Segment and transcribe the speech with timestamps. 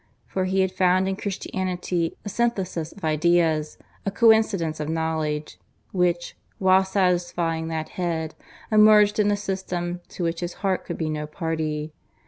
[0.25, 5.59] For he had found in Christianity a synthesis of ideas a coincidence of knowledge
[5.91, 8.33] which, while satisfying that head,
[8.71, 11.93] emerged in a system to which his heart could be no party.